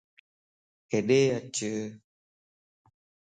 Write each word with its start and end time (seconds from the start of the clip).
ھيڏي 0.91 1.21
اچ 1.37 1.57